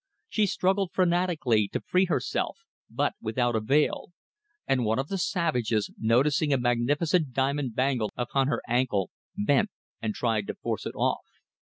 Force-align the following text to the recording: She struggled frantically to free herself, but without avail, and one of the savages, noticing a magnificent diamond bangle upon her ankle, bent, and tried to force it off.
She 0.27 0.47
struggled 0.47 0.93
frantically 0.93 1.67
to 1.67 1.79
free 1.79 2.05
herself, 2.05 2.57
but 2.89 3.13
without 3.21 3.55
avail, 3.55 4.07
and 4.65 4.83
one 4.83 4.97
of 4.97 5.09
the 5.09 5.19
savages, 5.19 5.91
noticing 5.95 6.51
a 6.51 6.57
magnificent 6.57 7.33
diamond 7.33 7.75
bangle 7.75 8.09
upon 8.17 8.47
her 8.47 8.63
ankle, 8.67 9.11
bent, 9.37 9.69
and 10.01 10.15
tried 10.15 10.47
to 10.47 10.55
force 10.55 10.87
it 10.87 10.95
off. 10.95 11.27